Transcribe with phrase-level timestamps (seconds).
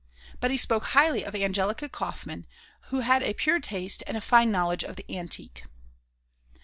[0.39, 2.47] But he spoke highly of Angelica Kauffmann,
[2.87, 5.65] who had a pure taste and a fine knowledge of the Antique.